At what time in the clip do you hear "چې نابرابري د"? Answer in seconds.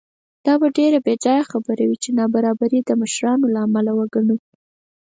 2.03-2.89